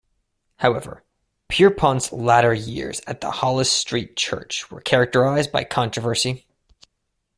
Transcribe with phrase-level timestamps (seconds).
[0.55, 1.03] However,
[1.47, 6.47] Pierpont's latter years at the Hollis Street Church were characterized by controversy.